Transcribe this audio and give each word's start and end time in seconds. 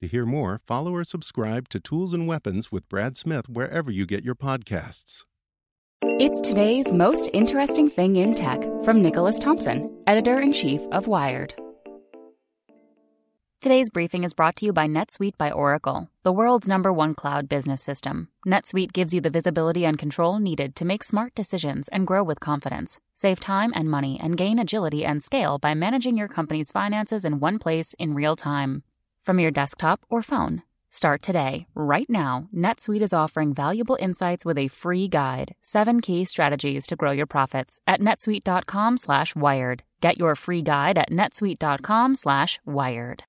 To 0.00 0.08
hear 0.08 0.24
more, 0.24 0.58
follow 0.66 0.94
or 0.94 1.04
subscribe 1.04 1.68
to 1.68 1.78
Tools 1.78 2.14
and 2.14 2.26
Weapons 2.26 2.72
with 2.72 2.88
Brad 2.88 3.18
Smith 3.18 3.50
wherever 3.50 3.90
you 3.90 4.06
get 4.06 4.24
your 4.24 4.34
podcasts. 4.34 5.24
It's 6.02 6.40
today's 6.40 6.90
most 6.90 7.28
interesting 7.34 7.90
thing 7.90 8.16
in 8.16 8.34
tech 8.34 8.62
from 8.82 9.02
Nicholas 9.02 9.38
Thompson, 9.38 9.94
editor 10.06 10.40
in 10.40 10.54
chief 10.54 10.80
of 10.90 11.06
Wired. 11.06 11.54
Today's 13.60 13.90
briefing 13.90 14.24
is 14.24 14.32
brought 14.32 14.56
to 14.56 14.64
you 14.64 14.72
by 14.72 14.86
NetSuite 14.86 15.36
by 15.36 15.50
Oracle, 15.50 16.08
the 16.22 16.32
world's 16.32 16.66
number 16.66 16.90
one 16.90 17.14
cloud 17.14 17.46
business 17.46 17.82
system. 17.82 18.28
NetSuite 18.46 18.94
gives 18.94 19.12
you 19.12 19.20
the 19.20 19.28
visibility 19.28 19.84
and 19.84 19.98
control 19.98 20.38
needed 20.38 20.74
to 20.76 20.86
make 20.86 21.04
smart 21.04 21.34
decisions 21.34 21.88
and 21.88 22.06
grow 22.06 22.24
with 22.24 22.40
confidence. 22.40 23.00
Save 23.14 23.38
time 23.38 23.70
and 23.74 23.90
money 23.90 24.18
and 24.18 24.38
gain 24.38 24.58
agility 24.58 25.04
and 25.04 25.22
scale 25.22 25.58
by 25.58 25.74
managing 25.74 26.16
your 26.16 26.28
company's 26.28 26.72
finances 26.72 27.26
in 27.26 27.38
one 27.38 27.58
place 27.58 27.94
in 27.98 28.14
real 28.14 28.34
time. 28.34 28.82
From 29.22 29.38
your 29.38 29.50
desktop 29.50 30.00
or 30.08 30.22
phone, 30.22 30.62
Start 30.92 31.22
today. 31.22 31.68
Right 31.76 32.10
now, 32.10 32.48
NetSuite 32.54 33.00
is 33.00 33.12
offering 33.12 33.54
valuable 33.54 33.96
insights 34.00 34.44
with 34.44 34.58
a 34.58 34.66
free 34.66 35.06
guide, 35.06 35.54
7 35.62 36.00
key 36.00 36.24
strategies 36.24 36.84
to 36.88 36.96
grow 36.96 37.12
your 37.12 37.26
profits 37.26 37.78
at 37.86 38.00
netsuite.com/wired. 38.00 39.84
Get 40.00 40.18
your 40.18 40.34
free 40.34 40.62
guide 40.62 40.98
at 40.98 41.10
netsuite.com/wired. 41.10 43.22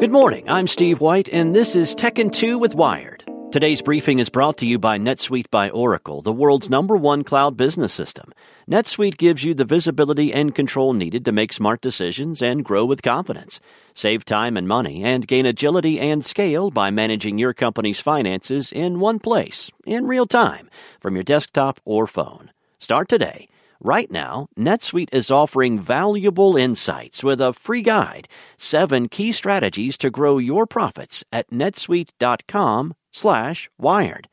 Good 0.00 0.12
morning. 0.12 0.48
I'm 0.48 0.66
Steve 0.66 1.02
White 1.02 1.28
and 1.28 1.54
this 1.54 1.76
is 1.76 1.94
Tech 1.94 2.18
in 2.18 2.30
2 2.30 2.58
with 2.58 2.74
Wired. 2.74 3.22
Today's 3.52 3.82
briefing 3.82 4.18
is 4.18 4.30
brought 4.30 4.56
to 4.58 4.66
you 4.66 4.78
by 4.78 4.98
NetSuite 4.98 5.50
by 5.50 5.70
Oracle, 5.70 6.22
the 6.22 6.32
world's 6.32 6.70
number 6.70 6.96
one 6.96 7.22
cloud 7.22 7.56
business 7.56 7.92
system. 7.92 8.32
NetSuite 8.68 9.16
gives 9.16 9.44
you 9.44 9.54
the 9.54 9.64
visibility 9.64 10.32
and 10.32 10.52
control 10.52 10.92
needed 10.92 11.24
to 11.24 11.30
make 11.30 11.52
smart 11.52 11.80
decisions 11.80 12.42
and 12.42 12.64
grow 12.64 12.84
with 12.84 13.00
confidence. 13.00 13.60
Save 13.94 14.24
time 14.24 14.56
and 14.56 14.66
money 14.66 15.04
and 15.04 15.28
gain 15.28 15.46
agility 15.46 16.00
and 16.00 16.26
scale 16.26 16.72
by 16.72 16.90
managing 16.90 17.38
your 17.38 17.54
company's 17.54 18.00
finances 18.00 18.72
in 18.72 18.98
one 18.98 19.20
place, 19.20 19.70
in 19.86 20.08
real 20.08 20.26
time, 20.26 20.68
from 20.98 21.14
your 21.14 21.22
desktop 21.22 21.80
or 21.84 22.08
phone. 22.08 22.50
Start 22.76 23.08
today. 23.08 23.46
Right 23.78 24.10
now, 24.10 24.48
NetSuite 24.58 25.14
is 25.14 25.30
offering 25.30 25.78
valuable 25.78 26.56
insights 26.56 27.22
with 27.22 27.40
a 27.40 27.52
free 27.52 27.82
guide, 27.82 28.26
seven 28.58 29.08
key 29.08 29.30
strategies 29.30 29.96
to 29.98 30.10
grow 30.10 30.38
your 30.38 30.66
profits 30.66 31.22
at 31.30 31.48
netsuite.com 31.50 32.94
slash 33.12 33.70
wired. 33.78 34.28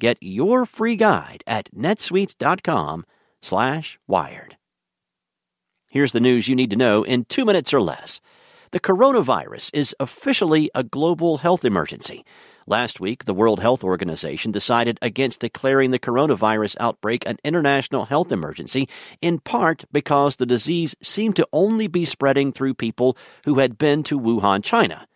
Get 0.00 0.18
your 0.20 0.66
free 0.66 0.96
guide 0.96 1.44
at 1.46 1.72
netsuite.com 1.72 3.06
slash 3.42 3.98
wired. 4.06 4.56
Here's 5.88 6.12
the 6.12 6.20
news 6.20 6.48
you 6.48 6.56
need 6.56 6.70
to 6.70 6.76
know 6.76 7.02
in 7.02 7.24
two 7.24 7.44
minutes 7.44 7.72
or 7.72 7.80
less. 7.80 8.20
The 8.72 8.80
coronavirus 8.80 9.70
is 9.72 9.94
officially 10.00 10.70
a 10.74 10.82
global 10.82 11.38
health 11.38 11.64
emergency. 11.64 12.24
Last 12.66 12.98
week, 12.98 13.24
the 13.24 13.32
World 13.32 13.60
Health 13.60 13.84
Organization 13.84 14.50
decided 14.50 14.98
against 15.00 15.38
declaring 15.38 15.92
the 15.92 16.00
coronavirus 16.00 16.76
outbreak 16.80 17.24
an 17.24 17.38
international 17.44 18.06
health 18.06 18.32
emergency, 18.32 18.88
in 19.22 19.38
part 19.38 19.84
because 19.92 20.36
the 20.36 20.46
disease 20.46 20.96
seemed 21.00 21.36
to 21.36 21.46
only 21.52 21.86
be 21.86 22.04
spreading 22.04 22.52
through 22.52 22.74
people 22.74 23.16
who 23.44 23.60
had 23.60 23.78
been 23.78 24.02
to 24.02 24.18
Wuhan, 24.18 24.64
China. 24.64 25.06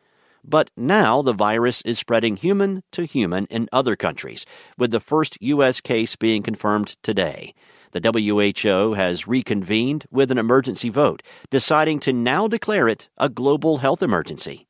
But 0.44 0.70
now 0.76 1.22
the 1.22 1.32
virus 1.32 1.82
is 1.82 1.98
spreading 1.98 2.36
human 2.36 2.82
to 2.92 3.04
human 3.04 3.46
in 3.46 3.68
other 3.72 3.96
countries, 3.96 4.46
with 4.78 4.90
the 4.90 5.00
first 5.00 5.36
U.S. 5.40 5.80
case 5.80 6.16
being 6.16 6.42
confirmed 6.42 6.96
today. 7.02 7.54
The 7.92 8.00
WHO 8.00 8.94
has 8.94 9.26
reconvened 9.26 10.06
with 10.10 10.30
an 10.30 10.38
emergency 10.38 10.88
vote, 10.88 11.22
deciding 11.50 12.00
to 12.00 12.12
now 12.12 12.46
declare 12.46 12.88
it 12.88 13.08
a 13.18 13.28
global 13.28 13.78
health 13.78 14.02
emergency. 14.02 14.68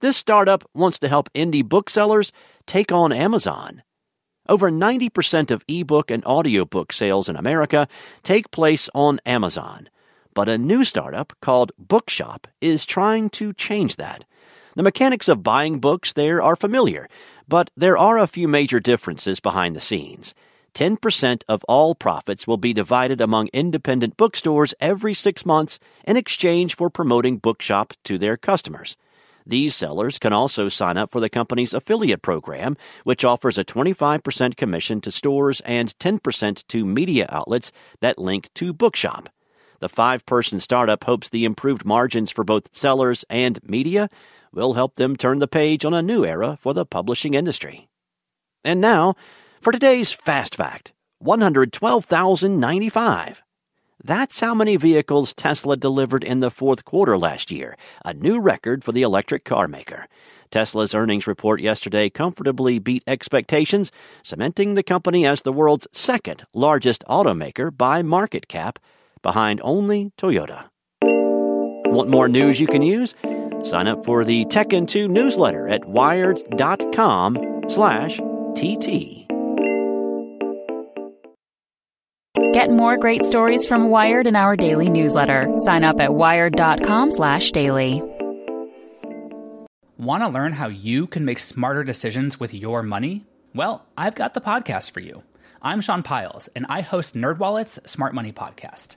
This 0.00 0.16
startup 0.16 0.64
wants 0.74 0.98
to 1.00 1.08
help 1.08 1.32
indie 1.34 1.64
booksellers 1.64 2.32
take 2.66 2.92
on 2.92 3.12
Amazon. 3.12 3.82
Over 4.48 4.70
90% 4.70 5.50
of 5.50 5.64
ebook 5.68 6.10
and 6.10 6.24
audiobook 6.24 6.92
sales 6.92 7.28
in 7.28 7.36
America 7.36 7.86
take 8.22 8.50
place 8.50 8.88
on 8.94 9.20
Amazon. 9.26 9.90
But 10.34 10.48
a 10.48 10.56
new 10.56 10.84
startup 10.84 11.32
called 11.42 11.72
Bookshop 11.78 12.46
is 12.60 12.86
trying 12.86 13.28
to 13.30 13.52
change 13.52 13.96
that. 13.96 14.24
The 14.78 14.84
mechanics 14.84 15.26
of 15.26 15.42
buying 15.42 15.80
books 15.80 16.12
there 16.12 16.40
are 16.40 16.54
familiar, 16.54 17.08
but 17.48 17.68
there 17.76 17.98
are 17.98 18.16
a 18.16 18.28
few 18.28 18.46
major 18.46 18.78
differences 18.78 19.40
behind 19.40 19.74
the 19.74 19.80
scenes. 19.80 20.34
10% 20.74 21.42
of 21.48 21.64
all 21.64 21.96
profits 21.96 22.46
will 22.46 22.58
be 22.58 22.72
divided 22.72 23.20
among 23.20 23.48
independent 23.48 24.16
bookstores 24.16 24.74
every 24.78 25.14
six 25.14 25.44
months 25.44 25.80
in 26.04 26.16
exchange 26.16 26.76
for 26.76 26.90
promoting 26.90 27.38
Bookshop 27.38 27.92
to 28.04 28.18
their 28.18 28.36
customers. 28.36 28.96
These 29.44 29.74
sellers 29.74 30.16
can 30.16 30.32
also 30.32 30.68
sign 30.68 30.96
up 30.96 31.10
for 31.10 31.18
the 31.18 31.28
company's 31.28 31.74
affiliate 31.74 32.22
program, 32.22 32.76
which 33.02 33.24
offers 33.24 33.58
a 33.58 33.64
25% 33.64 34.56
commission 34.56 35.00
to 35.00 35.10
stores 35.10 35.60
and 35.62 35.98
10% 35.98 36.64
to 36.68 36.84
media 36.84 37.26
outlets 37.30 37.72
that 37.98 38.16
link 38.16 38.48
to 38.54 38.72
Bookshop. 38.72 39.28
The 39.80 39.88
five 39.88 40.24
person 40.24 40.60
startup 40.60 41.02
hopes 41.02 41.28
the 41.28 41.44
improved 41.44 41.84
margins 41.84 42.30
for 42.30 42.44
both 42.44 42.68
sellers 42.72 43.24
and 43.28 43.60
media 43.68 44.08
will 44.52 44.74
help 44.74 44.96
them 44.96 45.16
turn 45.16 45.38
the 45.38 45.48
page 45.48 45.84
on 45.84 45.94
a 45.94 46.02
new 46.02 46.24
era 46.24 46.58
for 46.60 46.74
the 46.74 46.86
publishing 46.86 47.34
industry. 47.34 47.88
And 48.64 48.80
now, 48.80 49.14
for 49.60 49.72
today's 49.72 50.12
Fast 50.12 50.54
Fact 50.54 50.92
112,095. 51.20 53.42
That's 54.02 54.38
how 54.38 54.54
many 54.54 54.76
vehicles 54.76 55.34
Tesla 55.34 55.76
delivered 55.76 56.22
in 56.22 56.38
the 56.38 56.52
fourth 56.52 56.84
quarter 56.84 57.18
last 57.18 57.50
year, 57.50 57.76
a 58.04 58.14
new 58.14 58.38
record 58.38 58.84
for 58.84 58.92
the 58.92 59.02
electric 59.02 59.44
car 59.44 59.66
maker. 59.66 60.06
Tesla's 60.50 60.94
earnings 60.94 61.26
report 61.26 61.60
yesterday 61.60 62.08
comfortably 62.08 62.78
beat 62.78 63.02
expectations, 63.06 63.90
cementing 64.22 64.74
the 64.74 64.84
company 64.84 65.26
as 65.26 65.42
the 65.42 65.52
world's 65.52 65.88
second 65.92 66.46
largest 66.54 67.02
automaker 67.08 67.76
by 67.76 68.02
market 68.02 68.48
cap, 68.48 68.78
behind 69.20 69.60
only 69.64 70.12
Toyota. 70.16 70.68
Want 71.02 72.08
more 72.08 72.28
news 72.28 72.60
you 72.60 72.68
can 72.68 72.82
use? 72.82 73.16
Sign 73.64 73.88
up 73.88 74.04
for 74.04 74.24
the 74.24 74.44
Tech 74.46 74.72
in 74.72 74.86
2 74.86 75.08
newsletter 75.08 75.68
at 75.68 75.84
wired.com 75.84 77.64
slash 77.68 78.20
TT. 78.54 79.26
Get 82.52 82.70
more 82.70 82.96
great 82.96 83.24
stories 83.24 83.66
from 83.66 83.90
Wired 83.90 84.26
in 84.26 84.34
our 84.34 84.56
daily 84.56 84.88
newsletter. 84.88 85.52
Sign 85.58 85.84
up 85.84 86.00
at 86.00 86.14
wired.com 86.14 87.10
slash 87.10 87.50
daily. 87.52 88.02
Want 89.98 90.22
to 90.22 90.28
learn 90.28 90.52
how 90.52 90.68
you 90.68 91.06
can 91.06 91.24
make 91.24 91.40
smarter 91.40 91.84
decisions 91.84 92.40
with 92.40 92.54
your 92.54 92.82
money? 92.82 93.26
Well, 93.54 93.84
I've 93.96 94.14
got 94.14 94.34
the 94.34 94.40
podcast 94.40 94.92
for 94.92 95.00
you. 95.00 95.22
I'm 95.60 95.80
Sean 95.80 96.02
Pyles, 96.04 96.48
and 96.54 96.66
I 96.68 96.82
host 96.82 97.14
NerdWallet's 97.14 97.90
Smart 97.90 98.14
Money 98.14 98.32
Podcast. 98.32 98.96